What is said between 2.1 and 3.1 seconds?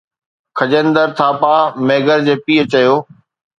جي پيء چيو